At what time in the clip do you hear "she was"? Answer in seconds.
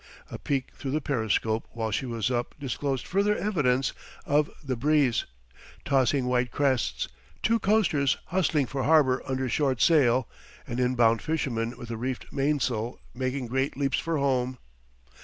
1.91-2.31